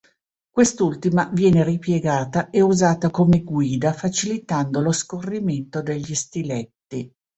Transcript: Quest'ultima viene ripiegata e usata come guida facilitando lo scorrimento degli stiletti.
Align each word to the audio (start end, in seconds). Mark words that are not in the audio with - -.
Quest'ultima 0.49 1.29
viene 1.31 1.63
ripiegata 1.63 2.49
e 2.49 2.59
usata 2.61 3.11
come 3.11 3.43
guida 3.43 3.93
facilitando 3.93 4.81
lo 4.81 4.91
scorrimento 4.91 5.83
degli 5.83 6.15
stiletti. 6.15 7.13